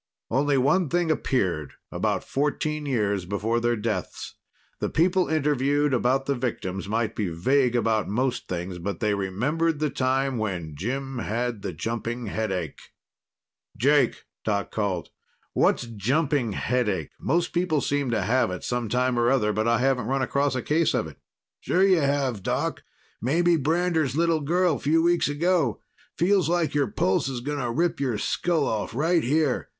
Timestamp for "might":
6.89-7.15